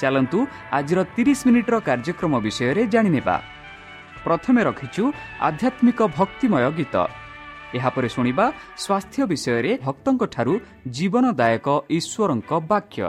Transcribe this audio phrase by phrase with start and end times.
[0.00, 0.38] ଚାଲନ୍ତୁ
[0.78, 3.36] ଆଜିର ତିରିଶ ମିନିଟ୍ର କାର୍ଯ୍ୟକ୍ରମ ବିଷୟରେ ଜାଣିନେବା।
[4.24, 5.04] ପ୍ରଥମେ ରଖିଛୁ
[5.40, 6.96] ଆଧ୍ୟାତ୍ମିକ ଭକ୍ତିମୟ ଗୀତ।
[7.74, 10.54] ଏହାପରେ ଶୁଣିବା ସ୍ୱାସ୍ଥ୍ୟ ବିଷୟରେ ଭକ୍ତଙ୍କଠାରୁ
[10.96, 13.02] ଜୀବନଦାୟକ ଈଶ୍ୱରଙ୍କ ବାକ୍ୟ।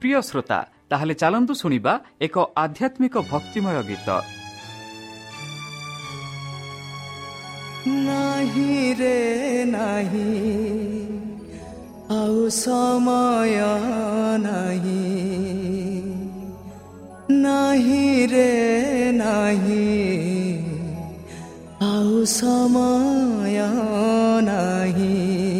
[0.00, 0.58] ପ୍ରିୟ ଶ୍ରୋତା
[0.90, 4.08] ତାହେଲେ ଚାଲନ୍ତୁ ଶୁଣିବା ଏକ ଆଧ୍ୟାତ୍ମିକ ଭକ୍ତିମୟ ଗୀତ।
[8.06, 9.16] ନାହିଁ ରେ
[9.68, 11.35] ନାହିଁ।
[12.10, 13.58] आउ समय
[14.42, 15.06] नाही
[17.30, 19.86] नाही रे नाही
[21.82, 23.58] आउ समय
[24.42, 25.55] नाही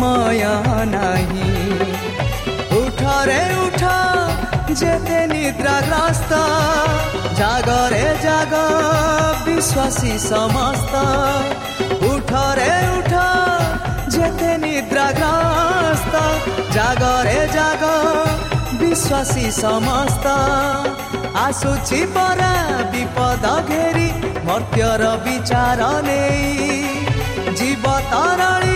[0.00, 0.56] মায়া
[0.94, 1.48] নাহি।
[2.80, 3.98] উঠারে উঠা,
[4.80, 6.32] যেতে নিদ্রা গ্রাস্ত
[7.38, 8.52] জাগরে জাগ,
[9.46, 10.94] বিশ্বাসী সমস্ত
[12.12, 13.28] উঠারে উঠা,
[14.14, 16.14] যেতে নিদ্রা গ্রাস্ত
[16.76, 17.82] জাগরে জাগ,
[18.80, 20.26] বিশ্বাসী সমস্ত
[21.46, 22.54] আসুচি পরা
[22.92, 24.08] বিপদ ঘেরি,
[24.46, 25.78] মর্ত্যর বিচার
[26.08, 26.42] নেই।
[27.58, 28.75] জীব তারণী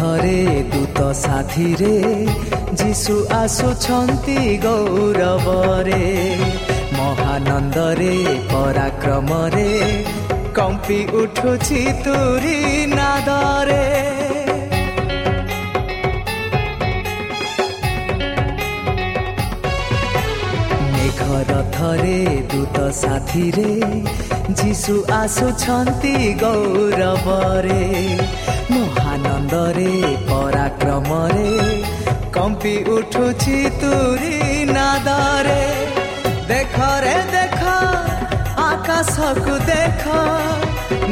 [0.00, 0.36] ଥରେ
[0.72, 1.96] ଦୂତ ସାଥିରେ
[2.80, 6.06] ଯୀଶୁ ଆସୁଛନ୍ତି ଗୌରବରେ
[6.98, 8.14] ମହାନନ୍ଦରେ
[8.52, 9.66] ପରାକ୍ରମରେ
[10.58, 12.56] କମ୍ପି ଉଠୁଛି ତୁରି
[12.94, 13.84] ନାଦରେ
[20.94, 22.18] ମେଘର ଥରେ
[22.52, 23.70] ଦୂତ ସାଥିରେ
[24.60, 27.82] ଯୀଶୁ ଆସୁଛନ୍ତି ଗୌରବରେ
[28.72, 29.92] ମହାନନ୍ଦରେ
[30.28, 31.52] ପରାକ୍ରମରେ
[32.36, 34.36] କମ୍ପି ଉଠୁଛି ତୁରି
[34.70, 35.62] ନାଦରେ
[36.50, 37.62] ଦେଖରେ ଦେଖ
[38.66, 40.04] ଆକାଶକୁ ଦେଖ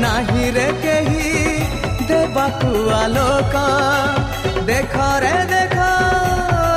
[0.05, 1.33] ନାହିଁ ରେ କେହି
[2.11, 3.65] ଦେବାକୁ ଆଲୋକ
[4.71, 5.79] ଦେଖରେ ଦେଖ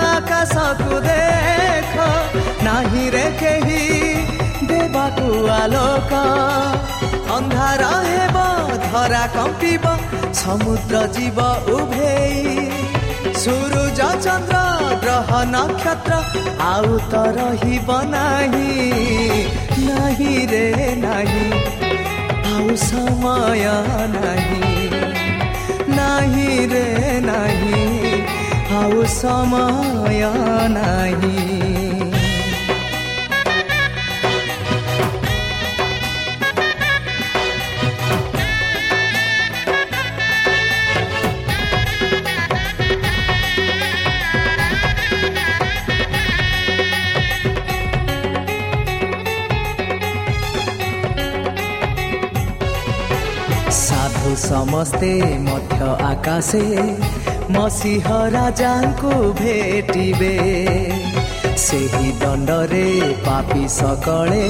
[0.09, 1.95] ଆକାଶକୁ ଦେଖ
[2.67, 3.83] ନାହିଁ ରେ କେହି
[4.71, 5.27] ଦେବାକୁ
[5.59, 6.13] ଆଲୋକ
[7.31, 8.37] ଅନ୍ଧାର ହେବ
[8.85, 9.91] ଧରା କମ୍ପିବ
[10.39, 11.39] ସମୁଦ୍ର ଯିବ
[11.75, 12.65] ଉଭେଇ
[13.41, 14.57] ସୂରୁଜ ଚନ୍ଦ୍ର
[15.03, 16.17] ଗ୍ରହ ନକ୍ଷତ୍ର
[16.71, 18.89] ଆଉ ତ ରହିବ ନାହିଁ
[19.87, 20.65] ନାହିଁ ରେ
[21.05, 21.47] ନାହିଁ
[22.51, 23.63] ଆଉ ସମୟ
[24.17, 24.73] ନାହିଁ
[25.99, 26.85] ନାହିଁ ରେ
[27.29, 27.85] ନାହିଁ
[28.81, 30.21] ଆଉ ସମୟ
[30.77, 31.60] ନାହିଁ
[54.51, 55.11] ସମସ୍ତେ
[55.43, 55.79] ମଧ୍ୟ
[56.11, 56.63] ଆକାଶେ
[57.55, 60.35] ମସିହ ରାଜାଙ୍କୁ ଭେଟିବେ।
[61.65, 62.87] ସେହି ଦଣ୍ଡରେ
[63.25, 64.47] ପାପି ସକଳେ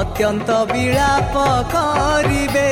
[0.00, 1.34] ଅତ୍ୟନ୍ତ ବିଳାପ
[1.74, 2.70] କରିବେ।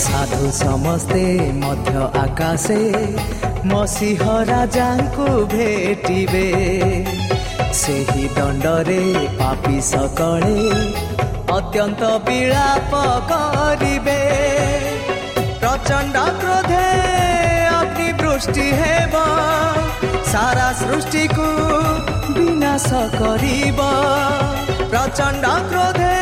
[0.00, 1.24] ସାଧୁ ସମସ୍ତେ
[1.62, 2.82] ମଧ୍ୟ ଆକାଶେ
[3.70, 6.48] ମସିହ ରାଜାଙ୍କୁ ଭେଟିବେ।
[7.78, 9.02] ସେହି ଦଣ୍ଡରେ
[9.38, 10.62] ପାପି ସକଳେ
[11.56, 12.92] ଅତ୍ୟନ୍ତ ବିଳାପ
[13.30, 14.22] କରିବେ।
[15.60, 16.88] ପ୍ରଚଣ୍ଡ କ୍ରୋଧେ
[17.80, 19.14] ଅଗ୍ନିବୃଷ୍ଟି ହେବ
[20.32, 21.48] ସାରା ସୃଷ୍ଟିକୁ
[22.36, 23.80] ବିନାଶ କରିବ।
[24.92, 26.16] ପ୍ରଚଣ୍ଡ କ୍ରୋଧେ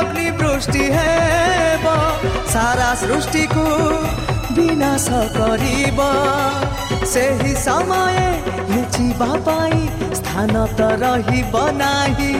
[0.00, 1.86] ଅଗ୍ନିବୃଷ୍ଟି ହେବ
[2.54, 3.66] ସାରା ସୃଷ୍ଟିକୁ
[4.58, 5.06] ବିନାଶ
[5.38, 6.00] କରିବ।
[7.12, 8.16] ସେହି ସମୟ
[8.76, 9.78] भेची बापाई
[10.16, 12.32] स्थान त रही बनाही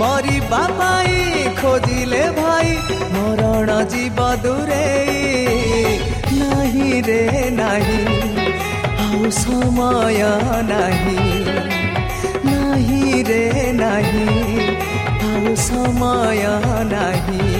[0.00, 1.16] मरी बापाई
[1.58, 2.68] खोजिले भाइ
[3.14, 4.86] मरण जीव दुरे।
[6.38, 7.24] नाही रे
[7.58, 7.98] नाही
[9.06, 10.22] आउ समय
[10.70, 11.18] नाही।
[12.46, 13.42] नाही रे
[13.80, 14.28] नाही
[15.30, 16.46] आउ समय
[16.92, 17.50] नाही।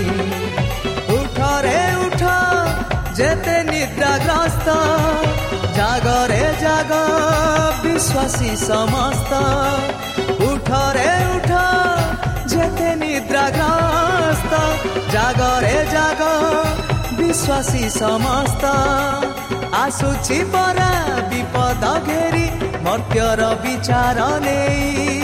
[1.17, 2.23] उठ रे उठ
[3.19, 4.70] जेते निद्राग्रस्त।
[5.74, 6.92] ଜାଗ
[7.82, 9.32] ବିଶ୍ୱାସୀ ସମସ୍ତ
[10.46, 11.50] ଉଠରେ ଉଠ
[12.52, 14.52] ଯେତେ ନିଦ୍ରାଗ୍ରସ୍ତ
[15.14, 16.20] ଜାଗରେ ଜାଗ
[17.19, 18.64] ବିଶ୍ୱାସୀ ସମସ୍ତ
[19.82, 20.90] ଆସୁଛି ପରା
[21.30, 22.46] ବିପଦ ଘେରି
[22.84, 25.16] ମର୍ତ୍ତ୍ୟର ବିଚାର ନେଇ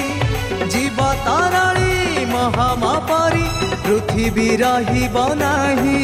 [0.72, 3.46] ଜୀବ ତରଳି ମହମ ପରି
[3.84, 6.00] ପୃଥିବୀ ରହିବ ନାହିଁ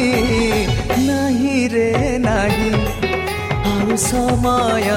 [1.07, 1.89] ନାହିଁ ରେ
[2.21, 3.24] ନାହିଁ ଆଉ
[3.97, 4.87] ସମୟ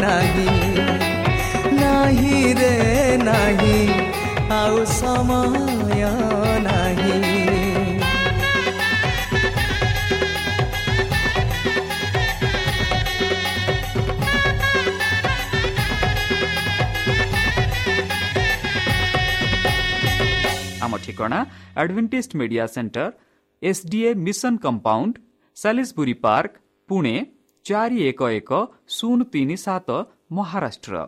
[0.00, 0.54] ନାହିଁ
[1.74, 2.72] ନାହିଁ ରେ
[3.20, 3.82] ନାହିଁ
[4.52, 6.02] ଆଉ ସମୟ
[6.66, 7.18] ନାହିଁ
[20.82, 21.38] ଆମ ଠିକଣା
[21.76, 23.06] Adventist media centre
[23.62, 25.14] SDA mission compound
[25.56, 26.52] Salisbury park
[26.88, 27.16] Pune
[27.68, 28.50] ଚାରି ଏକ ଏକ
[28.96, 29.88] ଶୂନ ତିନି ସାତ
[30.36, 31.04] ମହାରାଷ୍ଟ୍ର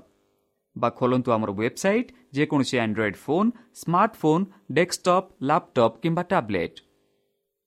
[0.76, 3.48] ବା ଖୋଲନ୍ତୁ ଆମର ୱେବସାଇଟ୍ ଯେକୌଣସି Android phone
[3.80, 4.44] smartphone
[4.76, 6.76] desktop laptop କିମ୍ବା ଟ୍ୟାବ୍ଲେଟ୍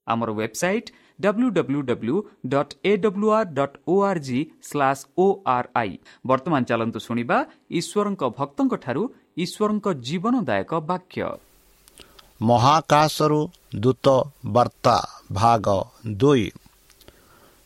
[0.07, 2.15] ଆମର website W W W
[2.49, 5.91] dot A W R dot O R G slash O R I
[6.25, 7.37] ବର୍ତ୍ତମାନ ଚାଲନ୍ତୁ ଶୁଣିବା
[7.79, 9.03] ଈଶ୍ୱରଙ୍କ ଭକ୍ତଙ୍କଠାରୁ
[9.37, 11.21] ଈଶ୍ୱରଙ୍କ ଜୀବନଦାୟକ ବାକ୍ୟ
[12.43, 13.39] ମହାକାଶରୁ
[13.77, 14.07] ଦୂତ
[14.53, 14.95] ବାର୍ତ୍ତା
[15.33, 15.65] ଭାଗ
[16.17, 16.45] ଦୁଇ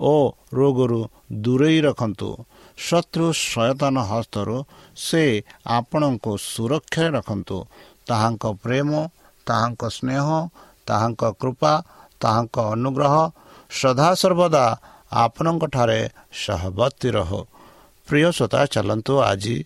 [0.00, 0.14] ଓ
[0.54, 1.00] ରୋଗରୁ
[1.44, 2.28] ଦୂରେଇ ରଖନ୍ତୁ।
[2.78, 4.56] ଶତ୍ରୁ ସଚେତନ ହସ୍ତରୁ
[4.96, 5.22] ସେ
[5.78, 7.58] ଆପଣଙ୍କୁ ସୁରକ୍ଷାରେ ରଖନ୍ତୁ।
[8.08, 8.90] ତାହାଙ୍କ ପ୍ରେମ
[9.46, 10.26] ତାହାଙ୍କ ସ୍ନେହ
[10.88, 11.72] ତାହାଙ୍କ କୃପା
[12.20, 13.14] ତାହାଙ୍କ ଅନୁଗ୍ରହ
[13.70, 14.64] ସଦାସର୍ବଦା
[15.24, 16.00] ଆପଣଙ୍କଠାରେ
[16.42, 17.40] ସହବର୍ତ୍ତୀ ରହୁ।
[18.08, 19.56] ପ୍ରିୟ ଶ୍ରୋତା ଚାଲନ୍ତୁ ଆଜି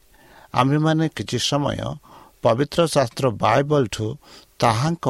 [0.54, 1.78] ଆମ୍ଭେମାନେ କିଛି ସମୟ
[2.44, 4.06] ପବିତ୍ର ଶାସ୍ତ୍ର ବାଇବଲଠୁ
[4.62, 5.06] ତାହାଙ୍କ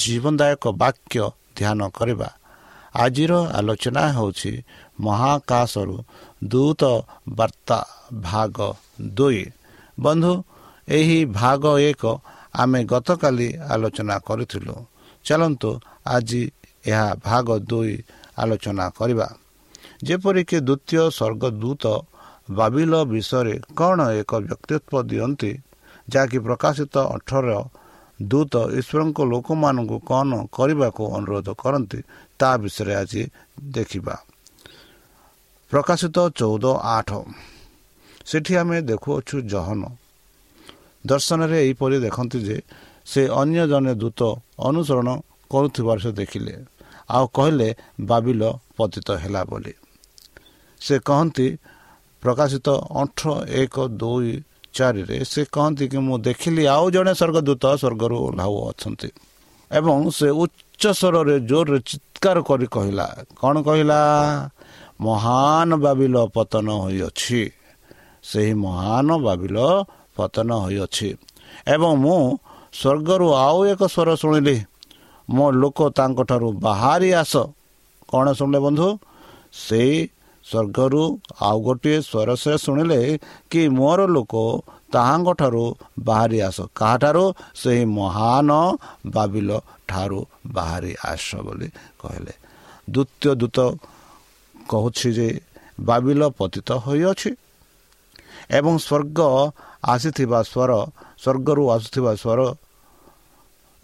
[0.00, 1.16] ଜୀବନଦାୟକ ବାକ୍ୟ
[1.58, 2.28] ଧ୍ୟାନ କରିବା।
[2.94, 4.52] ଆଜିର ଆଲୋଚନା ହେଉଛି
[5.00, 5.96] ମହାକାଶରୁ
[6.44, 6.82] ଦୂତ
[7.28, 7.78] ବାର୍ତ୍ତା
[8.22, 8.56] ଭାଗ
[9.14, 9.44] ଦୁଇ।
[9.98, 10.32] ବନ୍ଧୁ
[10.88, 12.02] ଏହି ଭାଗ ଏକ
[12.54, 14.76] ଆମେ ଗତକାଲି ଆଲୋଚନା କରିଥିଲୁ।
[15.24, 15.70] ଚାଲନ୍ତୁ
[16.06, 16.42] ଆଜି
[16.86, 17.94] ଏହା ଭାଗ ଦୁଇ
[18.38, 19.28] ଆଲୋଚନା କରିବା।
[20.06, 21.84] ଯେପରିକି ଦ୍ୱିତୀୟ ସ୍ୱର୍ଗଦୂତ
[22.50, 25.52] ବାବିଲ ବିଷୟରେ କ'ଣ ଏକ ବ୍ୟକ୍ତିତ୍ୱ ଦିଅନ୍ତି
[26.08, 27.48] ଯାହାକି ପ୍ରକାଶିତ ଅଠର
[28.22, 31.98] ଦୂତ ଈଶ୍ୱରଙ୍କ ଲୋକମାନଙ୍କୁ କ'ଣ କରିବାକୁ ଅନୁରୋଧ କରନ୍ତି
[32.38, 33.22] ତା ବିଷୟରେ ଆଜି
[33.64, 34.14] ଦେଖିବା।
[35.70, 37.10] ପ୍ରକାଶିତ ଚଉଦ ଆଠ।
[38.26, 39.82] ସେଠି ଆମେ ଦେଖୁଅଛୁ ଜହନ।
[41.06, 42.56] ଦର୍ଶନରେ ଏହିପରି ଦେଖନ୍ତି ଯେ
[43.06, 44.20] ସେ ଅନ୍ୟ ଜଣେ ଦୂତ
[44.58, 45.08] ଅନୁସରଣ
[45.50, 46.54] କରୁଥିବାର ସେ ଦେଖିଲେ।
[47.10, 48.42] ଆଉ କହିଲେ ବାବିଲ
[48.76, 49.72] ପତିତ ହେଲା ବୋଲି।
[50.80, 51.58] ସେ କହନ୍ତି
[52.22, 54.42] ପ୍ରକାଶିତ ଅଠର ଏକ ଦୁଇ
[54.74, 59.08] ଚାରିରେ ସେ କହନ୍ତି କି ମୁଁ ଦେଖିଲି ଆଉ ଜଣେ ସ୍ୱର୍ଗଦୂତ ସ୍ୱର୍ଗରୁ ଓହ୍ଲାଉ ଅଛନ୍ତି।
[59.70, 63.06] ଏବଂ ସେ ଉଚ୍ଚ ସ୍ୱରରେ ଜୋରରେ ଚିତ୍କାର କରି କହିଲା
[63.40, 64.00] କ'ଣ କହିଲା?
[65.00, 67.42] ମହାନ ବାବିଲ ପତନ ହୋଇଅଛି।
[68.24, 69.56] ସେହି ମହାନ ବାବିଲ
[70.16, 71.08] ପତନ ହୋଇଅଛି।
[71.74, 72.20] ଏବଂ ମୁଁ
[72.72, 74.56] ସ୍ୱର୍ଗରୁ ଆଉ ଏକ ସ୍ୱର ଶୁଣିଲି।
[75.28, 77.34] ମୋ ଲୋକ ତାଙ୍କଠାରୁ ବାହାରି ଆସ।
[78.10, 78.88] କ'ଣ ଶୁଣିଲେ ବନ୍ଧୁ?
[79.52, 79.94] ସେଇ
[80.48, 81.02] ସ୍ୱର୍ଗରୁ
[81.40, 83.00] ଆଉ ଗୋଟିଏ ସ୍ୱର ସେ ଶୁଣିଲେ
[83.50, 84.34] କି ମୋର ଲୋକ
[84.94, 85.64] ତାହାଙ୍କଠାରୁ
[86.06, 87.24] ବାହାରି ଆସ। କାହାଠାରୁ?
[87.60, 88.50] ସେହି ମହାନ
[89.14, 89.50] ବାବିଲ
[89.88, 90.20] ଠାରୁ
[90.56, 91.68] ବାହାରି ଆସ ବୋଲି
[92.00, 92.34] କହିଲେ।
[92.90, 93.58] ଦ୍ୱିତୀୟ ଦୂତ
[94.54, 95.28] କହୁଛି ଯେ
[95.80, 97.30] ବାବିଲ ପତିତ ହୋଇଅଛି
[98.58, 99.18] ଏବଂ ସ୍ୱର୍ଗ
[99.84, 100.72] ଆସିଥିବା ସ୍ୱର
[101.22, 102.40] ସ୍ୱର୍ଗରୁ ଆସୁଥିବା ସ୍ୱର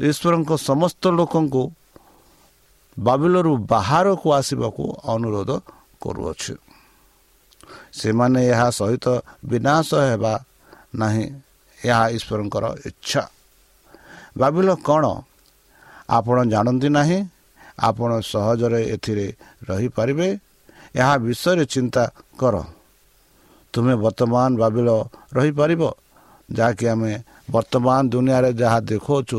[0.00, 1.62] ଈଶ୍ୱରଙ୍କ ସମସ୍ତ ଲୋକଙ୍କୁ
[2.96, 5.50] ବାବିଲରୁ ବାହାରକୁ ଆସିବାକୁ ଅନୁରୋଧ
[6.00, 6.54] କରୁଅଛି।
[7.92, 9.07] ସେମାନେ ଏହା ସହିତ
[9.45, 10.35] ବିନାଶ ହେବା
[10.95, 11.26] ନାହିଁ
[11.85, 13.23] ଏହା ଈଶ୍ୱରଙ୍କର ଇଚ୍ଛା।
[14.37, 15.04] ବାବିଲ କ'ଣ?
[16.11, 17.19] ଆପଣ ଜାଣନ୍ତି ନାହିଁ?
[17.78, 19.26] ଆପଣ ସହଜରେ ଏଥିରେ
[19.69, 20.28] ରହିପାରିବେ?
[20.97, 22.04] ଏହା ବିଷୟରେ ଚିନ୍ତା
[22.38, 22.64] କର।
[23.73, 24.88] ତୁମେ ବର୍ତ୍ତମାନ ବାବିଲ
[25.33, 25.83] ରହିପାରିବ?
[26.52, 27.12] ଯାହାକି ଆମେ
[27.50, 29.38] ବର୍ତ୍ତମାନ ଦୁନିଆରେ ଯାହା ଦେଖାଉଛୁ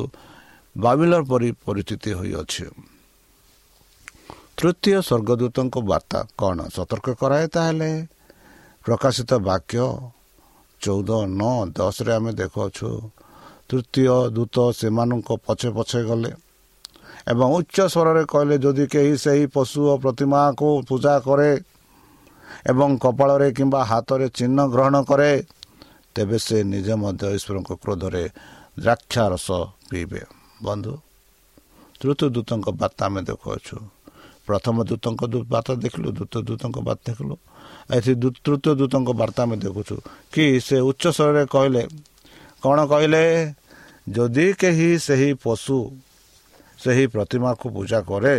[0.77, 2.65] ବାବିଲର ପରି ପରିସ୍ଥିତି ହୋଇଅଛି।
[4.61, 6.57] ତୃତୀୟ ସ୍ୱର୍ଗଦୂତଙ୍କ ବାର୍ତ୍ତା କ'ଣ?
[6.75, 7.91] ସତର୍କ କରାଏ ତାହେଲେ?
[8.85, 9.85] ପ୍ରକାଶିତ ବାକ୍ୟ
[10.81, 12.89] ଚଉଦ ନଅ ଦଶରେ ଆମେ ଦେଖାଉଛୁ
[13.69, 16.31] ତୃତୀୟ ଦୂତ ସେମାନଙ୍କ ପଛେ ପଛେ ଗଲେ
[17.31, 21.51] ଏବଂ ଉଚ୍ଚ ସ୍ୱରରେ କହିଲେ ଯଦି କେହି ସେହି ପଶୁ ଓ ପ୍ରତିମାକୁ ପୂଜା କରେ
[22.71, 25.31] ଏବଂ କପାଳରେ କିମ୍ବା ହାତରେ ଚିହ୍ନ ଗ୍ରହଣ କରେ
[26.15, 28.23] ତେବେ ସେ ନିଜେ ମଧ୍ୟ ଈଶ୍ୱରଙ୍କ କ୍ରୋଧରେ
[28.83, 29.49] ଦ୍ରାକ୍ଷା ରସ
[29.89, 30.21] ପିଇବେ।
[30.65, 30.93] ବନ୍ଧୁ
[31.99, 33.77] ତୃତୀୟ ଦୂତଙ୍କ ବାର୍ତ୍ତା ଆମେ ଦେଖାଉଛୁ
[34.51, 35.21] ପ୍ରଥମ ଦୂତଙ୍କ
[35.53, 37.35] ବାର୍ତ୍ତା ଦେଖିଲୁ ଦ୍ୱିତୀୟ ଦୂତଙ୍କ ବାର୍ତ୍ତା ଦେଖିଲୁ।
[37.95, 38.13] ଏଠି
[38.45, 39.95] ତୃତୀୟ ଦୂତଙ୍କ ବାର୍ତ୍ତା ଆମେ ଦେଖୁଛୁ।
[40.33, 41.83] କି ସେ ଉଚ୍ଚ ସ୍ୱରରେ କହିଲେ
[42.63, 43.23] କ'ଣ କହିଲେ?
[44.09, 45.77] ଯଦି କେହି ସେହି ପଶୁ
[46.83, 48.35] ସେହି ପ୍ରତିମାକୁ ପୂଜା କରେ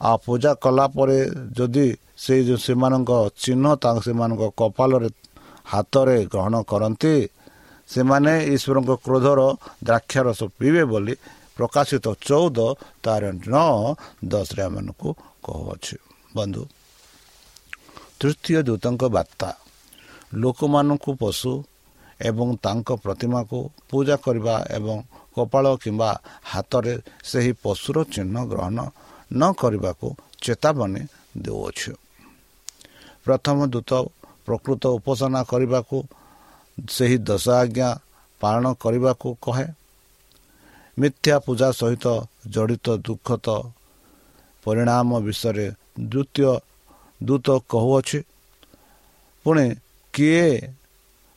[0.00, 1.18] ଆଉ ପୂଜା କଲା ପରେ
[1.56, 1.86] ଯଦି
[2.24, 3.10] ସେଇ ଯେଉଁ ସେମାନଙ୍କ
[3.42, 5.08] ଚିହ୍ନ ତାଙ୍କ ସେମାନଙ୍କ କପାଳରେ
[5.72, 7.14] ହାତରେ ଗ୍ରହଣ କରନ୍ତି
[7.88, 9.40] ସେମାନେ ଈଶ୍ୱରଙ୍କ କ୍ରୋଧର
[9.86, 11.14] ଦ୍ରାକ୍ଷାରସ ପିଇବେ ବୋଲି
[11.56, 12.58] ପ୍ରକାଶିତ ଚଉଦ
[13.04, 13.74] ତାର ନଅ
[14.24, 15.08] ଦଶରେ ଆମମାନଙ୍କୁ
[15.44, 15.96] କହୁଅଛି
[16.36, 16.62] ବନ୍ଧୁ
[18.20, 19.50] ତୃତୀୟ ଦୂତଙ୍କ ବାର୍ତ୍ତା।
[20.34, 21.52] ଲୋକମାନଙ୍କୁ ପଶୁ
[22.20, 23.58] ଏବଂ ତାଙ୍କ ପ୍ରତିମାକୁ
[23.90, 24.96] ପୂଜା କରିବା ଏବଂ
[25.34, 26.10] କପାଳ କିମ୍ବା
[26.52, 26.94] ହାତରେ
[27.24, 28.78] ସେହି ପଶୁର ଚିହ୍ନ ଗ୍ରହଣ
[29.30, 30.06] ନ କରିବାକୁ
[30.42, 31.02] ଚେତାବନୀ
[31.44, 31.92] ଦେଉଅଛୁ।
[33.24, 33.92] ପ୍ରଥମ ଦୂତ
[34.46, 35.96] ପ୍ରକୃତ ଉପାସନା କରିବାକୁ
[36.88, 37.88] ସେହି ଦଶ ଆଜ୍ଞା
[38.40, 39.66] ପାଳନ କରିବାକୁ କହେ।
[40.98, 42.06] ମିଥ୍ୟା ପୂଜା ସହିତ
[42.46, 43.48] ଜଡ଼ିତ ଦୁଃଖତ
[44.66, 45.66] ପରିଣାମ ବିଷୟରେ
[46.00, 46.52] ଦ୍ୱିତୀୟ
[47.20, 48.18] ଦୂତ କହୁଅଛି
[49.46, 49.66] ପୁଣି
[50.14, 50.48] କିଏ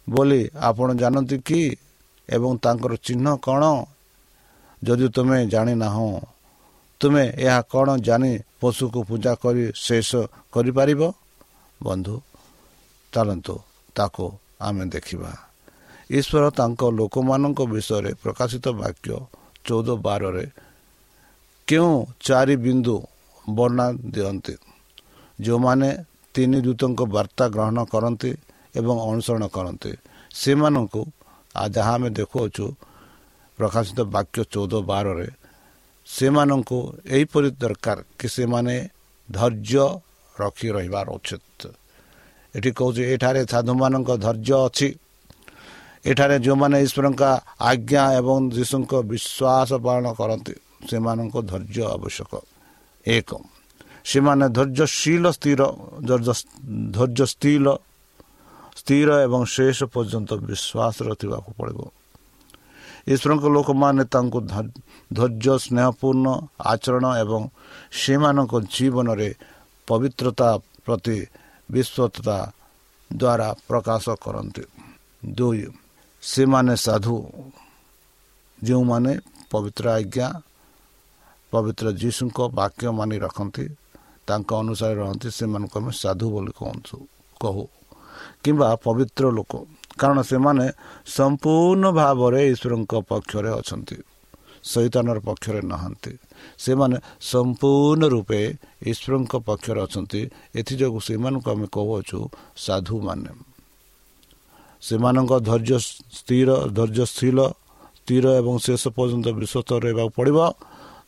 [0.07, 1.61] ବୋଲି ଆପଣ ଜାଣନ୍ତି କି
[2.29, 3.63] ଏବଂ ତାଙ୍କର ଚିହ୍ନ କ'ଣ?
[4.81, 6.09] ଯଦି ତୁମେ ଜାଣିନାହଁ
[7.01, 10.09] ତୁମେ ଏହା କ'ଣ ଜାଣି ପଶୁକୁ ପୂଜା କରି ଶେଷ
[10.53, 11.01] କରିପାରିବ?
[11.81, 12.15] ବନ୍ଧୁ
[13.13, 13.55] ଚାଲନ୍ତୁ
[13.95, 14.25] ତାକୁ
[14.61, 15.31] ଆମେ ଦେଖିବା।
[16.09, 19.11] ଈଶ୍ୱର ତାଙ୍କ ଲୋକମାନଙ୍କ ବିଷୟରେ ପ୍ରକାଶିତ ବାକ୍ୟ
[19.67, 20.45] ଚଉଦ ବାରରେ
[21.67, 21.93] କେଉଁ
[22.25, 22.95] ଚାରି ବିନ୍ଦୁ
[23.47, 24.55] ବର୍ଣ୍ଣନା ଦିଅନ୍ତି?
[25.39, 25.89] ଯେଉଁମାନେ
[26.35, 28.31] ତିନି ଦୂତଙ୍କ ବାର୍ତ୍ତା ଗ୍ରହଣ କରନ୍ତି
[28.79, 29.91] ଏବଂ ଅନୁସରଣ କରନ୍ତି
[30.41, 31.01] ସେମାନଙ୍କୁ
[31.75, 32.65] ଯାହା ଆମେ ଦେଖୁଅଛୁ
[33.59, 35.27] ପ୍ରକାଶିତ ବାକ୍ୟ ଚଉଦ ବାରରେ
[36.07, 36.77] ସେମାନଙ୍କୁ
[37.15, 38.75] ଏହିପରି ଦରକାର କି ସେମାନେ
[39.29, 39.85] ଧୈର୍ଯ୍ୟ
[40.35, 41.61] ରଖି ରହିବାର ଉଚିତ।
[42.55, 44.87] ଏଠି କହୁଛି ଏଠାରେ ସାଧୁମାନଙ୍କ ଧୈର୍ଯ୍ୟ ଅଛି।
[46.09, 47.23] ଏଠାରେ ଯେଉଁମାନେ ଈଶ୍ୱରଙ୍କ
[47.69, 50.53] ଆଜ୍ଞା ଏବଂ ଯୀଶୁଙ୍କ ବିଶ୍ୱାସ ପାଳନ କରନ୍ତି
[50.89, 52.31] ସେମାନଙ୍କ ଧୈର୍ଯ୍ୟ ଆବଶ୍ୟକ
[53.05, 53.29] ଏକ
[54.09, 55.61] ସେମାନେ ଧୈର୍ଯ୍ୟଶୀଳ ସ୍ଥିର
[56.95, 57.67] ଧୈର୍ଯ୍ୟ ସ୍ଥିର
[58.79, 61.79] ସ୍ଥିର ଏବଂ ଶେଷ ପର୍ଯ୍ୟନ୍ତ ବିଶ୍ୱାସ ରଖିବାକୁ ପଡ଼ିବ।
[63.13, 64.39] ଈଶ୍ୱରଙ୍କ ଲୋକମାନେ ତାଙ୍କୁ
[65.17, 66.27] ଧୈର୍ଯ୍ୟ ସ୍ନେହପୂର୍ଣ୍ଣ
[66.71, 67.41] ଆଚରଣ ଏବଂ
[68.01, 69.29] ସେମାନଙ୍କ ଜୀବନରେ
[69.87, 70.49] ପବିତ୍ରତା
[70.85, 71.17] ପ୍ରତି
[71.69, 72.37] ବିଶ୍ୱତା
[73.11, 74.63] ଦ୍ୱାରା ପ୍ରକାଶ କରନ୍ତି।
[75.37, 75.61] ଦୁଇ
[76.27, 77.15] ସେମାନେ ସାଧୁ
[78.59, 79.11] ଯେଉଁମାନେ
[79.51, 80.27] ପବିତ୍ର ଆଜ୍ଞା
[81.53, 83.65] ପବିତ୍ର ଯୀଶୁଙ୍କ ବାକ୍ୟ ମାନି ରଖନ୍ତି
[84.27, 86.95] ତାଙ୍କ ଅନୁସାରେ ରହନ୍ତି ସେମାନଙ୍କୁ ଆମେ ସାଧୁ ବୋଲି କହନ୍ତୁ
[87.41, 87.63] କହୁ।
[88.43, 89.53] କିମ୍ବା ପବିତ୍ର ଲୋକ
[89.99, 90.65] କାରଣ ସେମାନେ
[91.17, 93.97] ସମ୍ପୂର୍ଣ୍ଣ ଭାବରେ ଈଶ୍ୱରଙ୍କ ପକ୍ଷରେ ଅଛନ୍ତି
[94.71, 96.13] ଶୈତାନର ପକ୍ଷରେ ନାହାନ୍ତି।
[96.63, 96.97] ସେମାନେ
[97.31, 98.41] ସମ୍ପୂର୍ଣ୍ଣ ରୂପେ
[98.91, 100.21] ଈଶ୍ୱରଙ୍କ ପକ୍ଷରେ ଅଛନ୍ତି
[100.59, 102.19] ଏଥିଯୋଗୁଁ ସେମାନଙ୍କୁ ଆମେ କହୁଅଛୁ
[102.65, 103.31] ସାଧୁମାନେ।
[104.81, 105.77] ସେମାନଙ୍କ ଧୈର୍ଯ୍ୟ
[106.17, 107.39] ସ୍ଥିର ଧୈର୍ଯ୍ୟଶୀଳ
[107.97, 110.39] ସ୍ଥିର ଏବଂ ଶେଷ ପର୍ଯ୍ୟନ୍ତ ବିଶ୍ୱସ୍ତ ରହିବାକୁ ପଡ଼ିବ।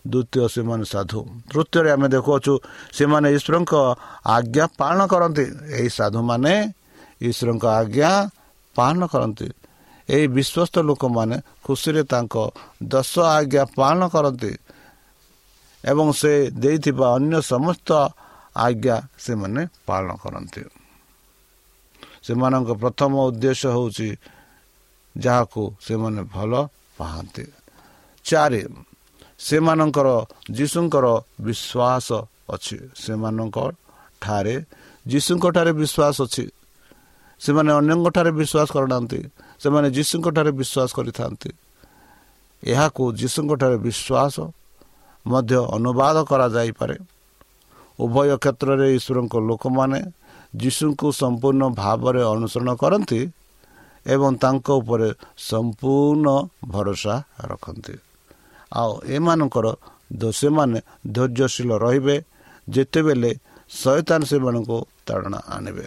[0.08, 1.20] ଦ୍ୱିତୀୟ ସେମାନେ ସାଧୁ।
[1.52, 2.54] ତୃତୀୟରେ ଆମେ ଦେଖୁଅଛୁ
[2.98, 3.74] ସେମାନେ ଈଶ୍ୱରଙ୍କ
[4.28, 5.46] ଆଜ୍ଞା ପାଳନ କରନ୍ତି।
[5.80, 6.54] ଏହି ସାଧୁମାନେ
[7.22, 8.12] ଈଶ୍ୱରଙ୍କ ଆଜ୍ଞା
[8.76, 9.48] ପାଳନ କରନ୍ତି।
[10.10, 12.36] ଏହି ବିଶ୍ୱସ୍ତ ଲୋକମାନେ ଖୁସିରେ ତାଙ୍କ
[12.84, 14.54] ଦଶ ଆଜ୍ଞା ପାଳନ କରନ୍ତି
[15.84, 17.90] ଏବଂ ସେ ଦେଇଥିବା ଅନ୍ୟ ସମସ୍ତ
[18.58, 18.96] ଆଜ୍ଞା
[19.26, 20.62] ସେମାନେ ପାଳନ କରନ୍ତି।
[22.30, 24.18] ସେମାନଙ୍କ ପ୍ରଥମ ଉଦ୍ଦେଶ୍ୟ ହେଉଛି
[25.18, 26.68] ଯାହାକୁ ସେମାନେ ଭଲ
[26.98, 27.46] ପାଆନ୍ତି।
[28.26, 28.64] ଚାରି
[29.40, 31.06] ସେମାନଙ୍କର ଯୀଶୁଙ୍କର
[31.42, 32.08] ବିଶ୍ୱାସ
[32.54, 33.72] ଅଛି। ସେମାନଙ୍କ
[34.22, 34.64] ଠାରେ
[35.08, 36.50] ଯୀଶୁଙ୍କ ଠାରେ ବିଶ୍ୱାସ ଅଛି।
[37.40, 39.22] ସେମାନେ ଅନ୍ୟଙ୍କଠାରେ ବିଶ୍ୱାସ କରୁନାହାନ୍ତି।
[39.60, 41.50] ସେମାନେ ଯୀଶୁଙ୍କ ଠାରେ ବିଶ୍ୱାସ କରିଥାନ୍ତି।
[42.64, 44.36] ଏହାକୁ ଯୀଶୁଙ୍କଠାରେ ବିଶ୍ୱାସ
[45.28, 46.98] ମଧ୍ୟ ଅନୁବାଦ କରାଯାଇପାରେ।
[48.00, 50.19] ଉଭୟ କ୍ଷେତ୍ରରେ ଈଶ୍ୱରଙ୍କ ଲୋକମାନେ
[50.54, 53.22] ଯୀଶୁଙ୍କୁ ସମ୍ପୂର୍ଣ୍ଣ ଭାବରେ ଅନୁସରଣ କରନ୍ତି
[54.06, 56.28] ଏବଂ ତାଙ୍କ ଉପରେ ସମ୍ପୂର୍ଣ୍ଣ
[56.66, 57.96] ଭରସା ରଖନ୍ତି।
[58.74, 59.68] ଆଉ ଏମାନଙ୍କର
[60.32, 60.80] ସେମାନେ
[61.12, 62.16] ଧୈର୍ଯ୍ୟଶୀଳ ରହିବେ
[62.70, 63.32] ଯେତେବେଳେ
[63.70, 65.86] ଶୈତାନ ସେମାନଙ୍କୁ ତାଡ଼ନା ଆଣିବେ।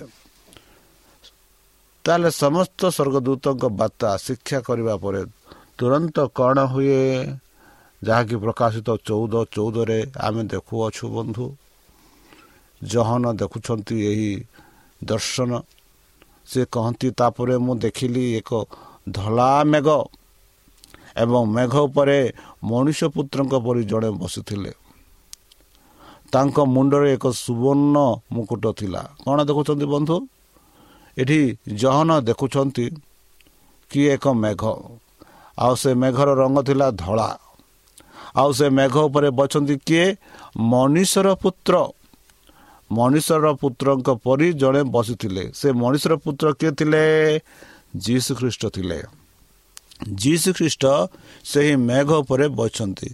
[2.05, 5.23] ତାହେଲେ ସମସ୍ତ ସ୍ୱର୍ଗଦୂତଙ୍କ ବାର୍ତ୍ତା ଶିକ୍ଷା କରିବା ପରେ
[5.79, 7.03] ତୁରନ୍ତ କ'ଣ ହୁଏ?
[8.05, 11.47] ଯାହାକି ପ୍ରକାଶିତ ଚଉଦ ଚଉଦରେ ଆମେ ଦେଖୁଅଛୁ ବନ୍ଧୁ।
[12.85, 14.45] ଜହନ ଦେଖୁଛନ୍ତି ଏହି
[15.05, 15.63] ଦର୍ଶନ।
[16.47, 18.65] ସେ କହନ୍ତି ତାପରେ ମୁଁ ଦେଖିଲି ଏକ
[19.11, 19.89] ଧଳା ମେଘ
[21.17, 22.33] ଏବଂ ମେଘ ଉପରେ
[22.65, 24.73] ମଣିଷ ପୁତ୍ରଙ୍କ ପରି ଜଣେ ବସିଥିଲେ।
[26.33, 27.97] ତାଙ୍କ ମୁଣ୍ଡରେ ଏକ ସୁବର୍ଣ୍ଣ
[28.33, 30.27] ମୁକୁଟ ଥିଲା। କ'ଣ ଦେଖୁଛନ୍ତି ବନ୍ଧୁ?
[31.19, 32.91] ଏଠି ଜହନ ଦେଖୁଛନ୍ତି
[33.91, 34.63] କି ଏକ ମେଘ।
[35.59, 37.39] ଆଉ ସେ ମେଘର ରଙ୍ଗ ଥିଲା ଧଳା।
[38.37, 40.17] ଆଉ ସେ ମେଘ ଉପରେ ବଛନ୍ତି କିଏ?
[40.57, 41.89] ମଣିଷର ପୁତ୍ର।
[42.97, 47.05] ମଣିଷର ପୁତ୍ରଙ୍କ ପରି ଜଣେ ବସିଥିଲେ। ସେ ମଣିଷର ପୁତ୍ର କିଏ ଥିଲେ?
[48.05, 48.99] ଯୀଶୁ ଖ୍ରୀଷ୍ଟ ଥିଲେ।
[50.23, 50.85] ଯୀଶୁ ଖ୍ରୀଷ୍ଟ
[51.51, 53.09] ସେହି ମେଘ ଉପରେ ବସିଛନ୍ତି।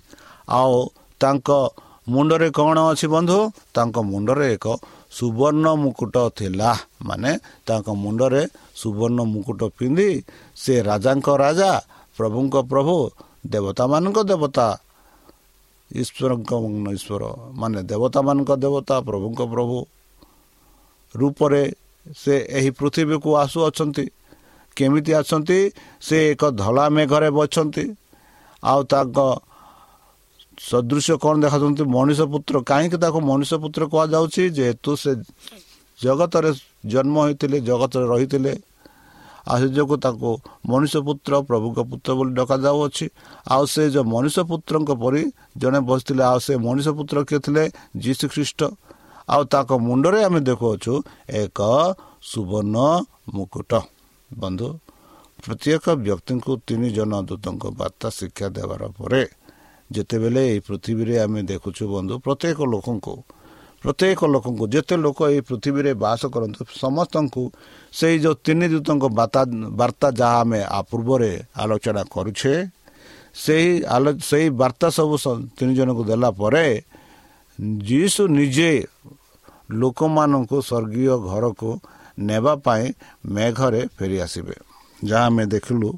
[0.58, 0.76] ଆଉ
[1.20, 1.49] ତାଙ୍କ
[2.08, 3.38] ମୁଣ୍ଡରେ କ'ଣ ଅଛି ବନ୍ଧୁ?
[3.75, 4.66] ତାଙ୍କ ମୁଣ୍ଡରେ ଏକ
[5.16, 6.70] ସୁବର୍ଣ୍ଣ ମୁକୁଟ ଥିଲା।
[7.08, 7.32] ମାନେ
[7.66, 8.42] ତାଙ୍କ ମୁଣ୍ଡରେ
[8.80, 10.11] ସୁବର୍ଣ୍ଣ ମୁକୁଟ ପିନ୍ଧି
[10.62, 11.73] ସେ ରାଜାଙ୍କ ରାଜା
[12.18, 12.97] ପ୍ରଭୁଙ୍କ ପ୍ରଭୁ
[13.52, 14.66] ଦେବତାମାନଙ୍କ ଦେବତା
[15.90, 16.52] ଈଶ୍ୱରଙ୍କ
[16.97, 17.23] ଈଶ୍ୱର।
[17.61, 19.77] ମାନେ ଦେବତାମାନଙ୍କ ଦେବତା ପ୍ରଭୁଙ୍କ ପ୍ରଭୁ
[21.14, 21.62] ରୂପରେ
[22.16, 24.05] ସେ ଏହି ପୃଥିବୀକୁ ଆସୁଅଛନ୍ତି
[24.77, 25.59] କେମିତି ଆସନ୍ତି?
[26.01, 27.85] ସେ ଏକ ଧଳା ମେଘରେ ବଛନ୍ତି
[28.62, 29.18] ଆଉ ତାଙ୍କ
[30.59, 34.42] ସଦୃଶ୍ୟ କ'ଣ ଦେଖାଯାନ୍ତି ମଣିଷ ପୁତ୍ର। କାହିଁକି ତାକୁ ମଣିଷ ପୁତ୍ର କୁହାଯାଉଛି?
[34.59, 35.12] ଯେହେତୁ ସେ
[35.98, 36.51] ଜଗତରେ
[36.92, 38.53] ଜନ୍ମ ହୋଇଥିଲେ ଜଗତରେ ରହିଥିଲେ।
[39.48, 40.30] ଆଉ ସେ ଯୋଗୁଁ ତାକୁ
[40.70, 43.06] ମଣିଷ ପୁତ୍ର ପ୍ରଭୁଙ୍କ ପୁତ୍ର ବୋଲି ଡକାଯାଉଅଛି।
[43.52, 45.22] ଆଉ ସେ ଯେଉଁ ମଣିଷ ପୁତ୍ରଙ୍କ ପରି
[45.61, 47.64] ଜଣେ ବସିଥିଲେ ଆଉ ସେ ମଣିଷ ପୁତ୍ର କିଏ ଥିଲେ?
[48.04, 48.61] ଯୀଶୁ ଖ୍ରୀଷ୍ଟ
[49.28, 50.92] ଆଉ ତାଙ୍କ ମୁଣ୍ଡରେ ଆମେ ଦେଖୁଅଛୁ
[51.42, 51.58] ଏକ
[52.30, 52.76] ସୁବର୍ଣ୍ଣ
[53.34, 53.72] ମୁକୁଟ।
[54.30, 54.68] ବନ୍ଧୁ
[55.38, 59.22] ପ୍ରତ୍ୟେକ ବ୍ୟକ୍ତିଙ୍କୁ ତିନି ଜଣ ଦୂତଙ୍କ ବାର୍ତ୍ତା ଶିକ୍ଷା ଦେବାର ପରେ
[59.90, 63.14] ଯେତେବେଳେ ଏହି ପୃଥିବୀରେ ଆମେ ଦେଖୁଛୁ ବନ୍ଧୁ ପ୍ରତ୍ୟେକ ଲୋକଙ୍କୁ
[63.82, 67.42] ପ୍ରତ୍ୟେକ ଲୋକଙ୍କୁ ଯେତେ ଲୋକ ଏହି ପୃଥିବୀରେ ବାସ କରନ୍ତୁ ସମସ୍ତଙ୍କୁ
[67.92, 69.04] ସେଇ ଯେଉଁ ତିନି ଦୂତଙ୍କ
[69.80, 70.60] ବାର୍ତ୍ତା ଯାହା ଆମେ
[70.90, 72.54] ପୂର୍ବରେ ଆଲୋଚନା କରୁଛେ
[73.34, 73.70] ସେହି
[74.30, 75.14] ସେଇ ବାର୍ତ୍ତା ସବୁ
[75.56, 76.66] ତିନି ଜଣଙ୍କୁ ଦେଲା ପରେ
[77.88, 78.70] ଯୀଶୁ ନିଜେ
[79.70, 81.70] ଲୋକମାନଙ୍କୁ ସ୍ୱର୍ଗୀୟ ଘରକୁ
[82.18, 82.84] ନେବା ପାଇଁ
[83.34, 84.56] ମେଘରେ ଫେରିଆସିବେ
[85.04, 85.88] ଯାହା ଆମେ ଦେଖିଲୁ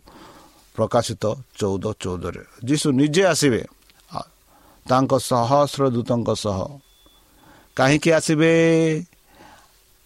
[0.77, 1.25] ପ୍ରକାଶିତ
[1.59, 3.63] ଚଉଦ ଚଉଦରେ। ଯୀଶୁ ନିଜେ ଆସିବେ
[4.87, 6.59] ତାଙ୍କ ସହସ୍ର ଦୂତଙ୍କ ସହ
[7.77, 8.53] କାହିଁକି ଆସିବେ?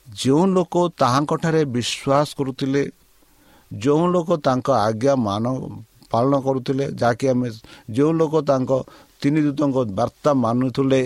[0.07, 2.83] ଯେଉଁ ଲୋକ ତାହାଙ୍କଠାରେ ବିଶ୍ୱାସ କରୁଥିଲେ
[3.71, 5.45] ଯେଉଁ ଲୋକ ତାଙ୍କ ଆଜ୍ଞା ମାନ
[6.11, 7.49] ପାଳନ କରୁଥିଲେ ଯାହାକି ଆମେ
[7.91, 8.71] ଯେଉଁ ଲୋକ ତାଙ୍କ
[9.23, 11.01] ତିନି ଦୂତଙ୍କ ବାର୍ତ୍ତା ମାନୁଥିଲେ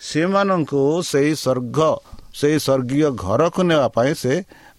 [0.00, 1.78] ସେମାନଙ୍କୁ ସେଇ ସ୍ୱର୍ଗ
[2.34, 4.32] ସେଇ ସ୍ୱର୍ଗୀୟ ଘରକୁ ନେବା ପାଇଁ ସେ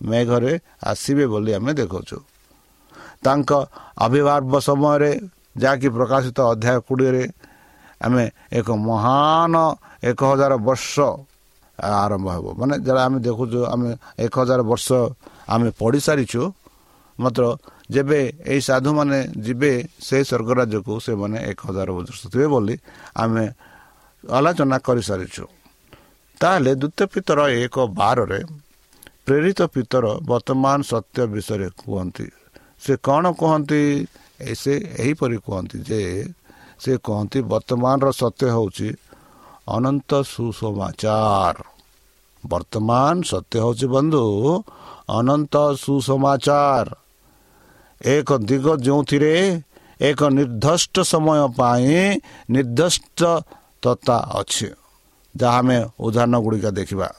[0.04, 2.18] ମେଘରେ ଆସିବେ ବୋଲି ଆମେ ଦେଖାଉଛୁ
[3.24, 3.52] ତାଙ୍କ
[3.98, 5.12] ଆବିର୍ଭାବ ସମୟରେ
[5.56, 7.24] ଯାହାକି ପ୍ରକାଶିତ ଅଧ୍ୟାୟ କୋଡ଼ିଏରେ
[8.02, 8.24] ଆମେ
[8.60, 9.56] ଏକ ମହାନ
[10.10, 10.96] ଏକ ହଜାର ବର୍ଷ
[12.04, 13.90] ଆରମ୍ଭ ହେବ। ମାନେ ଯାହା ଆମେ ଦେଖୁଛୁ ଆମେ
[14.26, 14.88] ଏକ ହଜାର ବର୍ଷ
[15.54, 16.42] ଆମେ ପଢ଼ି ସାରିଛୁ
[17.20, 17.44] ମାତ୍ର
[17.86, 18.20] ଯେବେ
[18.52, 19.72] ଏହି ସାଧୁମାନେ ଯିବେ
[20.08, 22.76] ସେହି ସ୍ୱର୍ଗ ରାଜ୍ୟକୁ ସେମାନେ ଏକ ହଜାର ବର୍ଷ ଥିବେ ବୋଲି
[23.24, 23.44] ଆମେ
[24.24, 25.44] ଆଲୋଚନା କରିସାରିଛୁ
[26.42, 28.42] ତାହେଲେ ଦ୍ୱିତୀୟ ପିତର ଏକ ବାରରେ
[29.26, 32.28] ପ୍ରେରିତ ପିତର ବର୍ତ୍ତମାନ ସତ୍ୟ ବିଷୟରେ କୁହନ୍ତି।
[32.84, 33.82] ସେ କ'ଣ କୁହନ୍ତି?
[34.36, 36.00] ସେ ଏହିପରି କୁହନ୍ତି ଯେ
[36.80, 38.90] ସେ କହନ୍ତି ବର୍ତ୍ତମାନର ସତ୍ୟ ହେଉଛି
[39.68, 41.58] ଅନନ୍ତ ସୁସମାଚାର।
[42.44, 44.24] ବର୍ତ୍ତମାନ ସତ୍ୟ ହେଉଛି ବନ୍ଧୁ
[45.10, 46.88] ଅନନ୍ତ ସୁସମାଚାର।
[48.06, 49.34] ଏକ ଦିଗ ଯେଉଁଥିରେ
[50.02, 54.68] ଏକ ନିର୍ଦ୍ଦିଷ୍ଟ ସମୟ ପାଇଁ ନିର୍ଦ୍ଦିଷ୍ଟତା ଅଛି।
[55.36, 57.10] ଯାହା ଆମେ ଉଦାହରଣ ଗୁଡ଼ିକ ଦେଖିବା।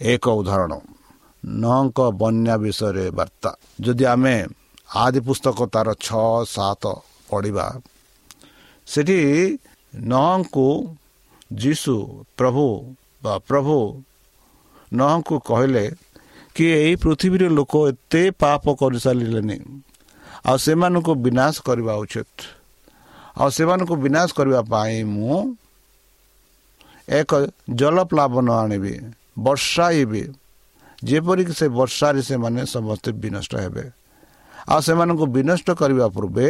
[0.00, 0.72] ଏକ ଉଦାହରଣ
[1.44, 4.36] ନଙ୍କ ବନ୍ୟା ବିଷୟରେ ବାର୍ତ୍ତା। ଯଦି ଆମେ
[4.96, 6.84] ଆଦି ପୁସ୍ତକ ତାର ଛଅ ସାତ
[7.30, 7.66] ପଢ଼ିବା
[8.86, 9.20] ସେଠି
[9.94, 10.68] ନହଙ୍କୁ
[11.62, 11.94] ଯୀଶୁ
[12.38, 12.66] ପ୍ରଭୁ
[13.22, 13.76] ବା ପ୍ରଭୁ
[14.92, 15.84] ନହଙ୍କୁ କହିଲେ
[16.56, 19.58] କି ଏହି ପୃଥିବୀରେ ଲୋକ ଏତେ ପାପ କରିସାରିଲେନି
[20.46, 22.36] ଆଉ ସେମାନଙ୍କୁ ବିନାଶ କରିବା ଉଚିତ।
[23.36, 25.36] ଆଉ ସେମାନଙ୍କୁ ବିନାଶ କରିବା ପାଇଁ ମୁଁ
[27.08, 27.30] ଏକ
[27.80, 28.94] ଜଳପ୍ଲାବନ ଆଣିବି
[29.38, 30.22] ବର୍ଷାଇବି।
[31.04, 33.84] ଯେପରିକି ସେ ବର୍ଷାରେ ସେମାନେ ସମସ୍ତେ ବିନଷ୍ଟ ହେବେ।
[34.72, 36.48] ଆଉ ସେମାନଙ୍କୁ ବିନଷ୍ଟ କରିବା ପୂର୍ବେ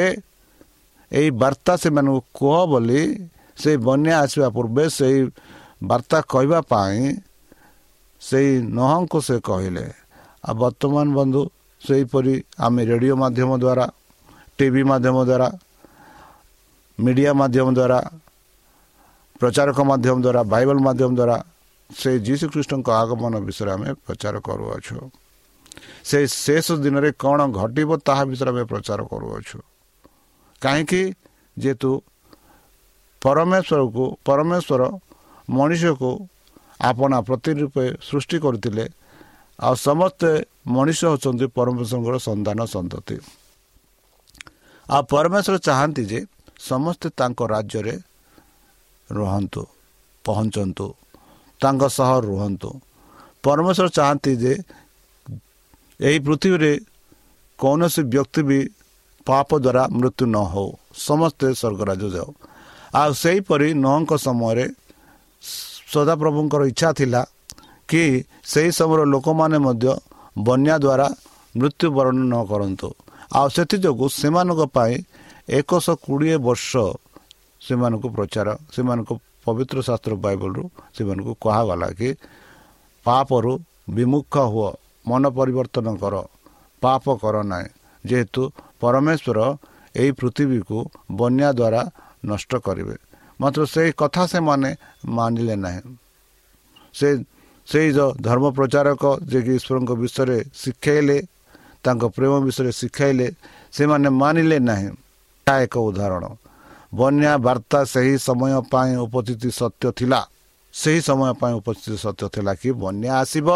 [1.11, 3.03] ଏଇ ବାର୍ତ୍ତା ସେମାନଙ୍କୁ କୁହ ବୋଲି
[3.57, 5.19] ସେଇ ବନ୍ୟା ଆସିବା ପୂର୍ବେ ସେଇ
[5.83, 6.99] ବାର୍ତ୍ତା କହିବା ପାଇଁ
[8.23, 9.87] ସେଇ ନହଙ୍କୁ ସେ କହିଲେ।
[10.45, 11.42] ଆଉ ବର୍ତ୍ତମାନ ବନ୍ଧୁ
[11.83, 13.87] ସେହିପରି ଆମେ ରେଡ଼ିଓ ମାଧ୍ୟମ ଦ୍ୱାରା
[14.59, 15.49] ଟିଭି ମାଧ୍ୟମ ଦ୍ୱାରା
[16.99, 17.99] ମିଡ଼ିଆ ମାଧ୍ୟମ ଦ୍ୱାରା
[19.40, 21.37] ପ୍ରଚାରକ ମାଧ୍ୟମ ଦ୍ୱାରା ବାଇବଲ ମାଧ୍ୟମ ଦ୍ୱାରା
[21.90, 24.97] ସେଇ ଯୀଶୁଖ୍ରୀଷ୍ଟଙ୍କ ଆଗମନ ବିଷୟରେ ଆମେ ପ୍ରଚାର କରୁଅଛୁ।
[26.09, 29.59] ସେ ଶେଷ ଦିନରେ କ'ଣ ଘଟିବ ତାହା ବିଷୟରେ ଆମେ ପ୍ରଚାର କରୁଅଛୁ।
[30.62, 31.03] କାହିଁକି?
[31.57, 31.90] ଯେହେତୁ
[33.23, 34.83] ପରମେଶ୍ୱରକୁ ପରମେଶ୍ୱର
[35.49, 36.11] ମଣିଷକୁ
[36.81, 38.85] ଆପଣା ପ୍ରତି ରୂପେ ସୃଷ୍ଟି କରିଥିଲେ
[39.59, 40.31] ଆଉ ସମସ୍ତେ
[40.77, 43.16] ମଣିଷ ହେଉଛନ୍ତି ପରମେଶ୍ୱରଙ୍କର ସନ୍ତାନ ସନ୍ତତି।
[44.87, 46.21] ଆଉ ପରମେଶ୍ୱର ଚାହାନ୍ତି ଯେ
[46.61, 47.95] ସମସ୍ତେ ତାଙ୍କ ରାଜ୍ୟରେ
[49.09, 49.62] ରୁହନ୍ତୁ
[50.25, 50.87] ପହଞ୍ଚନ୍ତୁ
[51.61, 52.71] ତାଙ୍କ ସହ ରୁହନ୍ତୁ।
[53.45, 54.53] ପରମେଶ୍ୱର ଚାହାନ୍ତି ଯେ
[56.07, 56.73] ଏହି ପୃଥିବୀରେ
[57.59, 58.59] କୌଣସି ବ୍ୟକ୍ତି ବି
[59.29, 60.71] ପାପ ଦ୍ୱାରା ମୃତ୍ୟୁ ନ ହେଉ।
[61.09, 62.31] ସମସ୍ତେ ସ୍ୱର୍ଗରାଜ ଯାଉ
[63.01, 64.67] ଆଉ ସେହିପରି ନଅଙ୍କ ସମୟରେ
[65.93, 67.23] ସଦାପ୍ରଭୁଙ୍କର ଇଚ୍ଛା ଥିଲା
[67.89, 68.03] କି
[68.53, 69.87] ସେହି ସମୟର ଲୋକମାନେ ମଧ୍ୟ
[70.47, 71.07] ବନ୍ୟା ଦ୍ୱାରା
[71.55, 72.89] ମୃତ୍ୟୁବରଣ ନ କରନ୍ତୁ।
[73.39, 74.95] ଆଉ ସେଥିଯୋଗୁଁ ସେମାନଙ୍କ ପାଇଁ
[75.59, 76.71] ଏକଶହ କୋଡ଼ିଏ ବର୍ଷ
[77.67, 80.62] ସେମାନଙ୍କୁ ପ୍ରଚାର ସେମାନଙ୍କୁ ପବିତ୍ର ଶାସ୍ତ୍ର ବାଇବଲରୁ
[80.95, 82.09] ସେମାନଙ୍କୁ କୁହାଗଲା କି
[83.07, 83.53] ପାପରୁ
[83.97, 84.71] ବିମୁଖ ହୁଅ
[85.07, 86.15] ମନ ପରିବର୍ତ୍ତନ କର
[86.83, 87.69] ପାପ କର ନାହିଁ।
[88.05, 88.43] ଯେହେତୁ
[88.87, 89.38] ପରମେଶ୍ୱର
[89.96, 90.79] ଏହି ପୃଥିବୀକୁ
[91.11, 91.83] ବନ୍ୟା ଦ୍ୱାରା
[92.31, 92.96] ନଷ୍ଟ କରିବେ।
[93.40, 94.70] ମାତ୍ର ସେଇ କଥା ସେମାନେ
[95.16, 95.83] ମାନିଲେ ନାହିଁ।
[96.99, 97.09] ସେ
[97.68, 101.18] ସେଇ ଯେଉଁ ଧର୍ମ ପ୍ରଚାରକ ଯିଏକି ଈଶ୍ୱରଙ୍କ ବିଷୟରେ ଶିଖାଇଲେ
[101.85, 103.27] ତାଙ୍କ ପ୍ରେମ ବିଷୟରେ ଶିଖାଇଲେ
[103.77, 104.88] ସେମାନେ ମାନିଲେ ନାହିଁ।
[105.46, 106.25] ଏହା ଏକ ଉଦାହରଣ।
[106.94, 110.20] ବନ୍ୟା ବାର୍ତ୍ତା ସେହି ସମୟ ପାଇଁ ଉପସ୍ଥିତ ସତ୍ୟ ଥିଲା।
[110.75, 113.49] ସେହି ସମୟ ପାଇଁ ଉପସ୍ଥିତ ସତ୍ୟ ଥିଲା କି ବନ୍ୟା ଆସିବ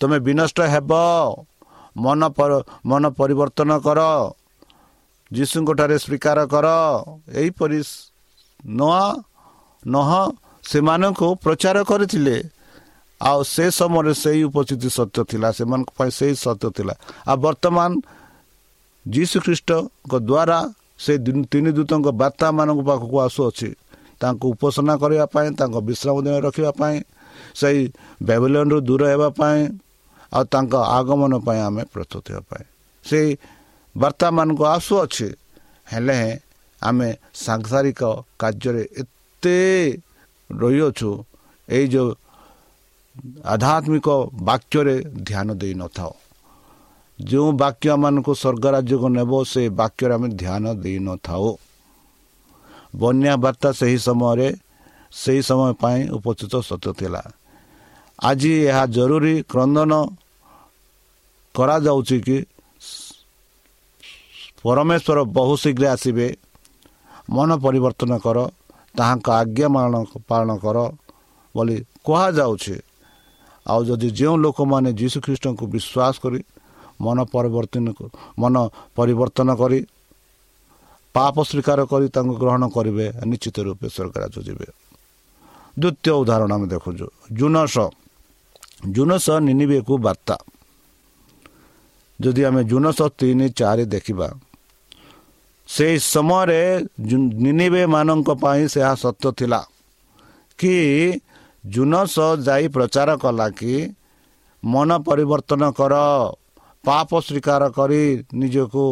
[0.00, 0.92] ତୁମେ ବିନଷ୍ଟ ହେବ।
[1.96, 2.20] ମନ
[2.90, 4.00] ମନ ପରିବର୍ତ୍ତନ କର।
[5.30, 6.66] ଯୀଶୁଙ୍କଠାରେ ସ୍ୱୀକାର କର।
[7.40, 7.80] ଏହିପରି
[8.78, 9.02] ନୂଆ
[9.84, 10.10] ନହ
[10.70, 12.36] ସେମାନଙ୍କୁ ପ୍ରଚାର କରିଥିଲେ।
[13.20, 16.94] ଆଉ ସେ ସମୟରେ ସେଇ ଉପସ୍ଥିତି ସତ୍ୟ ଥିଲା। ସେମାନଙ୍କ ପାଇଁ ସେଇ ସତ୍ୟ ଥିଲା।
[17.30, 17.90] ଆଉ ବର୍ତ୍ତମାନ
[19.06, 20.58] ଯୀଶୁ ଖ୍ରୀଷ୍ଟଙ୍କ ଦ୍ୱାରା
[21.04, 21.12] ସେ
[21.52, 23.70] ତିନି ଦୂତଙ୍କ ବାର୍ତ୍ତା ମାନଙ୍କ ପାଖକୁ ଆସୁଅଛି।
[24.20, 26.96] ତାଙ୍କୁ ଉପାସନା କରିବା ପାଇଁ ତାଙ୍କ ବିଶ୍ରାମ ଦିନ ରଖିବା ପାଇଁ
[27.60, 27.80] ସେଇ
[28.22, 29.60] ବେବଲନରୁ ଦୂର ହେବା ପାଇଁ
[30.32, 32.64] ଆଉ ତାଙ୍କ ଆଗମନ ପାଇଁ ଆମେ ପ୍ରସ୍ତୁତ ହେବା ପାଇଁ।
[33.04, 33.28] ସେଇ
[33.94, 35.28] ବାର୍ତ୍ତାମାନଙ୍କୁ ଆସୁଅଛି।
[35.92, 36.18] ହେଲେ
[36.82, 37.08] ଆମେ
[37.44, 38.00] ସାଂସାରିକ
[38.40, 39.58] କାର୍ଯ୍ୟରେ ଏତେ
[40.50, 41.10] ରହିଅଛୁ
[41.68, 42.08] ଏଇ ଯେଉଁ
[43.44, 44.08] ଆଧ୍ୟାତ୍ମିକ
[44.48, 44.96] ବାକ୍ୟରେ
[45.28, 46.12] ଧ୍ୟାନ ଦେଇନଥାଉ
[47.18, 51.46] ଯେଉଁ ବାକ୍ୟମାନଙ୍କୁ ସ୍ୱର୍ଗ ରାଜ୍ୟକୁ ନେବ ସେ ବାକ୍ୟରେ ଆମେ ଧ୍ୟାନ ଦେଇନଥାଉ
[53.00, 54.48] ବନ୍ୟା ବାର୍ତ୍ତା ସେହି ସମୟରେ
[55.12, 57.22] ସେହି ସମୟ ପାଇଁ ଉପସ୍ଥିତ ସତ୍ୟ ଥିଲା।
[58.18, 59.92] ଆଜି ଏହା ଜରୁରୀ କ୍ରନ୍ଦନ
[61.54, 62.36] କରାଯାଉଛି କି
[64.64, 66.26] ପରମେଶ୍ୱର ବହୁ ଶୀଘ୍ର ଆସିବେ।
[67.34, 68.38] ମନ ପରିବର୍ତ୍ତନ କର
[68.96, 69.68] ତାହାଙ୍କ ଆଜ୍ଞା
[70.30, 70.78] ପାଳନ କର
[71.54, 72.76] ବୋଲି କୁହାଯାଉଛି।
[73.66, 76.40] ଆଉ ଯଦି ଯେଉଁ ଲୋକମାନେ ଯୀଶୁଖ୍ରୀଷ୍ଟଙ୍କୁ ବିଶ୍ୱାସ କରି
[77.04, 77.86] ମନ ପରିବର୍ତ୍ତନ
[78.40, 78.54] ମନ
[78.96, 79.78] ପରିବର୍ତ୍ତନ କରି
[81.14, 84.66] ପାପ ସ୍ୱୀକାର କରି ତାଙ୍କୁ ଗ୍ରହଣ କରିବେ ନିଶ୍ଚିତ ରୂପେ ସ୍ୱର୍ଗରାଜ ଯିବେ।
[85.80, 87.06] ଦ୍ୱିତୀୟ ଉଦାହରଣ ଆମେ ଦେଖୁଛୁ।
[87.38, 87.76] ଜୁନସ
[88.96, 90.36] ଜୁନସ ନିନିବେକୁ ବାର୍ତ୍ତା।
[92.20, 94.28] ଯଦି ଆମେ ଜୁନସ ତିନି ଚାରି ଦେଖିବା
[95.74, 96.62] ସେହି ସମୟରେ
[97.44, 99.60] ନିନିବେ ମାନଙ୍କ ପାଇଁ ସେହା ସତ୍ୟ ଥିଲା।
[100.58, 100.74] କି
[101.64, 102.14] ଜୁନସ
[102.46, 103.74] ଯାଇ ପ୍ରଚାର କଲା କି
[104.62, 105.94] ମନ ପରିବର୍ତ୍ତନ କର
[106.84, 108.02] ପାପ ସ୍ୱୀକାର କରି
[108.40, 108.86] ନିଜକୁ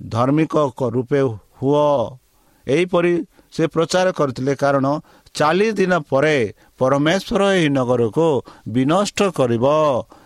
[0.00, 0.54] ଧାର୍ମିକ
[0.94, 1.20] ରୂପେ
[1.58, 1.86] ହୁଅ।
[2.66, 3.12] ଏହିପରି
[3.54, 4.86] ସେ ପ୍ରଚାର କରିଥିଲେ। କାରଣ
[5.34, 6.36] ଚାଳିଶ ଦିନ ପରେ
[6.78, 8.28] ପରମେଶ୍ୱର ଏହି ନଗରକୁ
[8.74, 9.66] ବିନଷ୍ଟ କରିବ।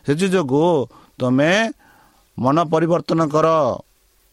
[0.06, 0.70] ସେଥିଯୋଗୁଁ
[1.18, 1.52] ତୁମେ
[2.38, 3.48] ମନ ପରିବର୍ତ୍ତନ କର।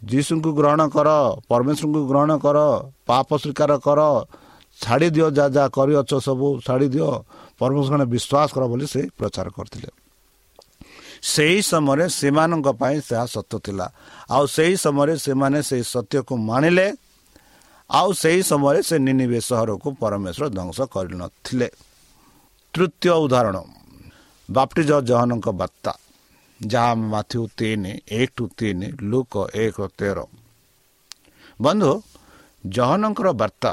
[0.09, 1.09] ଯୀଶୁଙ୍କୁ ଗ୍ରହଣ କର
[1.49, 2.57] ପରମେଶ୍ୱରଙ୍କୁ ଗ୍ରହଣ କର
[3.09, 3.99] ପାପ ସ୍ୱୀକାର କର
[4.79, 7.09] ଛାଡ଼ି ଦିଅ ଯାହା ଯାହା କରିଅଛ ସବୁ ଛାଡ଼ି ଦିଅ
[7.59, 9.89] ପରମେଶ୍ୱର ବିଶ୍ୱାସ କର ବୋଲି ସେ ପ୍ରଚାର କରିଥିଲେ।
[11.33, 13.85] ସେହି ସମୟରେ ସେମାନଙ୍କ ପାଇଁ ସେହା ସତ୍ୟ ଥିଲା।
[14.35, 16.87] ଆଉ ସେହି ସମୟରେ ସେମାନେ ସେହି ସତ୍ୟକୁ ମାଣିଲେ
[17.89, 21.67] ଆଉ ସେହି ସମୟରେ ସେ ନିନିବେ ସହରକୁ ପରମେଶ୍ୱର ଧ୍ୱଂସ କରିନଥିଲେ।
[22.73, 23.57] ତୃତୀୟ ଉଦାହରଣ
[24.49, 25.91] ବାପ୍ଟିଜ ଜହନଙ୍କ ବାର୍ତ୍ତା।
[26.59, 30.17] ଯାହା ମାଥ୍ୟୁ ତିନି ଏକ ଟୁ ତିନି ଲୁକ ଏକ ତେର
[31.59, 31.91] ବନ୍ଧୁ
[32.63, 33.71] ଜହନଙ୍କର ବାର୍ତ୍ତା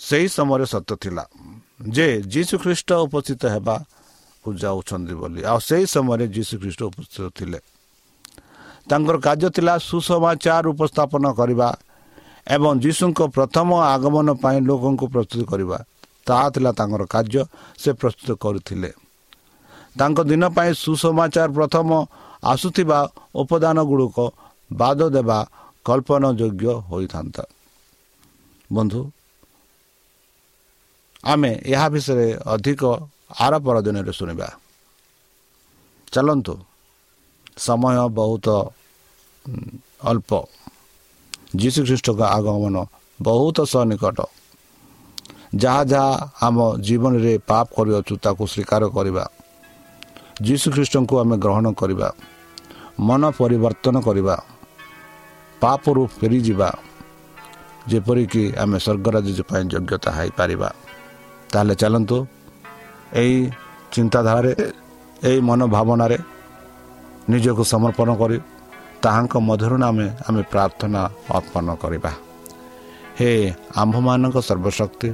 [0.00, 1.24] ସେହି ସମୟରେ ସତ୍ୟ ଥିଲା
[1.88, 7.58] ଯେ ଯୀଶୁ ଖ୍ରୀଷ୍ଟ ଉପସ୍ଥିତ ହେବାକୁ ଯାଉଛନ୍ତି ବୋଲି ଆଉ ସେହି ସମୟରେ ଯୀଶୁ ଖ୍ରୀଷ୍ଟ ଉପସ୍ଥିତ ଥିଲେ
[8.88, 11.68] ତାଙ୍କର କାର୍ଯ୍ୟ ଥିଲା ସୁସମାଚାର ଉପସ୍ଥାପନ କରିବା
[12.46, 15.78] ଏବଂ ଯୀଶୁଙ୍କ ପ୍ରଥମ ଆଗମନ ପାଇଁ ଲୋକଙ୍କୁ ପ୍ରସ୍ତୁତ କରିବା
[16.26, 17.42] ତାହା ଥିଲା ତାଙ୍କର କାର୍ଯ୍ୟ
[17.78, 18.90] ସେ ପ୍ରସ୍ତୁତ କରୁଥିଲେ
[19.98, 21.88] ତାଙ୍କ ଦିନ ପାଇଁ ସୁସମାଚାର ପ୍ରଥମ
[22.52, 22.98] ଆସୁଥିବା
[23.40, 24.18] ଉପାଦାନ ଗୁଡ଼ିକ
[24.70, 25.38] ବାଦ ଦେବା
[25.86, 27.42] କଳ୍ପନା ଯୋଗ୍ୟ ହୋଇଥାନ୍ତା।
[28.70, 29.00] ବନ୍ଧୁ
[31.24, 32.82] ଆମେ ଏହା ବିଷୟରେ ଅଧିକ
[33.44, 34.48] ଆର ପରଦିନରେ ଶୁଣିବା।
[36.12, 36.54] ଚାଲନ୍ତୁ
[37.56, 38.46] ସମୟ ବହୁତ
[40.10, 40.30] ଅଳ୍ପ।
[41.60, 42.76] ଯୀଶୁଖ୍ରୀଷ୍ଟଙ୍କ ଆଗମନ
[43.20, 44.18] ବହୁତ ସନ୍ନିକଟ
[45.62, 46.12] ଯାହା ଯାହା
[46.46, 49.24] ଆମ ଜୀବନରେ ପାପ କରିଅଛୁ ତାକୁ ସ୍ୱୀକାର କରିବା।
[50.46, 52.08] ଯୀଶୁଖ୍ରୀଷ୍ଟଙ୍କୁ ଆମେ ଗ୍ରହଣ କରିବା
[53.08, 54.36] ମନ ପରିବର୍ତ୍ତନ କରିବା
[55.62, 56.68] ପାପରୁ ଫେରିଯିବା
[57.90, 60.68] ଯେପରିକି ଆମେ ସ୍ୱର୍ଗରାଜ ପାଇଁ ଯୋଗ୍ୟତା ହେଇପାରିବା।
[61.52, 62.16] ତାହେଲେ ଚାଲନ୍ତୁ
[63.20, 63.36] ଏହି
[63.94, 64.52] ଚିନ୍ତାଧାରାରେ
[65.28, 66.18] ଏହି ମନୋଭାବନାରେ
[67.32, 68.38] ନିଜକୁ ସମର୍ପଣ କରି
[69.04, 71.00] ତାହାଙ୍କ ମଧୁର ନାମେ ଆମେ ପ୍ରାର୍ଥନା
[71.38, 72.12] ଅର୍ପଣ କରିବା।
[73.18, 73.30] ହେ
[73.82, 75.08] ଆମ୍ଭମାନଙ୍କ ସର୍ବଶକ୍ତି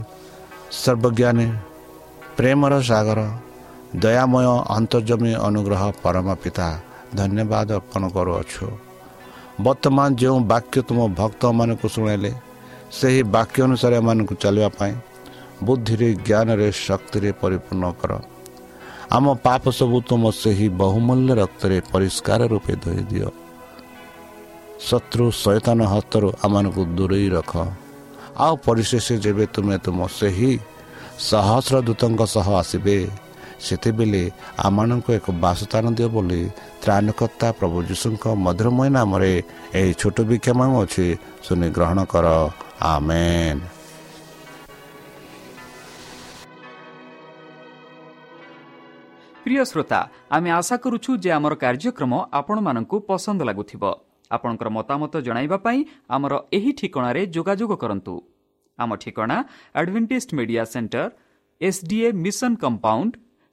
[0.82, 1.46] ସର୍ବଜ୍ଞାନୀ
[2.38, 3.20] ପ୍ରେମର ସାଗର
[3.94, 4.46] ଦୟାମୟ
[4.76, 6.68] ଅନ୍ତର୍ଜମୀ ଅନୁଗ୍ରହ ପରମ ପିତା
[7.14, 8.66] ଧନ୍ୟବାଦ ଅର୍ପଣ କରୁଅଛୁ।
[9.64, 12.32] ବର୍ତ୍ତମାନ ଯେଉଁ ବାକ୍ୟ ତୁମ ଭକ୍ତମାନଙ୍କୁ ଶୁଣାଇଲେ
[12.92, 14.94] ସେହି ବାକ୍ୟ ଅନୁସାରେ ଏମାନଙ୍କୁ ଚାଲିବା ପାଇଁ
[15.66, 18.12] ବୁଦ୍ଧିରେ ଜ୍ଞାନରେ ଶକ୍ତିରେ ପରିପୂର୍ଣ୍ଣ କର।
[19.16, 23.28] ଆମ ପାପ ସବୁ ତୁମ ସେହି ବହୁମୂଲ୍ୟ ରକ୍ତରେ ପରିଷ୍କାର ରୂପେ ଧୋଇ ଦିଅ।
[24.88, 27.52] ଶତ୍ରୁ ସୈତାନ ହାତରୁ ଆମମାନଙ୍କୁ ଦୂରେଇ ରଖ।
[28.38, 30.52] ଆଉ ପରିଶେଷ ଯେବେ ତୁମେ ତୁମ ସେହି
[31.18, 33.27] ସହସ୍ର ଦୂତଙ୍କ ସହ ଆସିବେ
[33.66, 34.22] ସେତେବେଳେ
[34.66, 36.42] ଆମମାନଙ୍କୁ ଏକ ବାସସ୍ଥାନ ଦିଅ ବୋଲି
[36.82, 39.32] ତ୍ରାଣକର୍ତ୍ତା ପ୍ରଭୁ ଯୀଶୁଙ୍କ ମଧୁରମୟ ନାମରେ
[39.78, 41.06] ଏହି ଛୋଟ ବିକ୍ଷମ ଅଛି
[41.44, 42.26] ଶୁଣି ଗ୍ରହଣ କର।
[42.92, 43.60] ଆମେନ୍।
[49.44, 50.00] ପ୍ରିୟ ଶ୍ରୋତା
[50.36, 53.82] ଆମେ ଆଶା କରୁଛୁ ଯେ ଆମର କାର୍ଯ୍ୟକ୍ରମ ଆପଣମାନଙ୍କୁ ପସନ୍ଦ ଲାଗୁଥିବ।
[54.30, 55.78] ଆପଣଙ୍କର ମତାମତ ଜଣାଇବା ପାଇଁ
[56.14, 58.14] ଆମର ଏହି ଠିକଣାରେ ଯୋଗାଯୋଗ କରନ୍ତୁ।
[58.78, 59.36] ଆମ ଠିକଣା
[59.74, 61.04] advantage media centre
[61.60, 63.12] S D A mission compound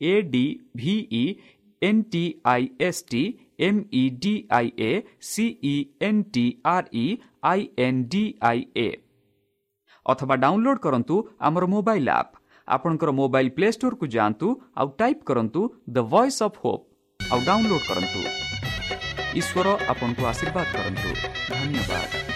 [0.00, 0.44] A D
[0.76, 1.24] V E
[1.82, 3.22] N T I S T
[3.60, 7.06] M E D I A C E N T R E
[7.42, 8.88] I N D I A
[10.06, 12.32] ଅଥବା download କରନ୍ତୁ ଆମର mobile app
[12.68, 16.84] ଆପଣଙ୍କର mobile play ଷ୍ଟୋରକୁ ଯାଆନ୍ତୁ ଆଉ type କରନ୍ତୁ the voice of hope
[17.20, 18.20] ଆଉ download କରନ୍ତୁ
[19.40, 21.10] ଈଶ୍ୱର ଆପଣଙ୍କୁ ଆଶୀର୍ବାଦ କରନ୍ତୁ
[21.50, 22.35] ଧନ୍ୟବାଦ